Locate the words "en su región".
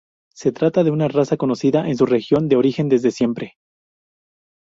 1.87-2.47